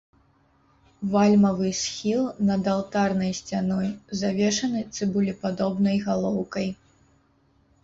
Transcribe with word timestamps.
Вальмавы 1.15 1.69
схіл 1.81 2.23
над 2.47 2.63
алтарнай 2.73 3.31
сцяной 3.41 3.89
завершаны 4.23 4.83
цыбулепадобнай 4.97 5.97
галоўкай. 6.11 6.67